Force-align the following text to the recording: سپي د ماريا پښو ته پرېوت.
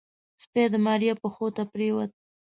سپي 0.43 0.63
د 0.73 0.75
ماريا 0.85 1.13
پښو 1.21 1.47
ته 1.55 1.63
پرېوت. 1.73 2.11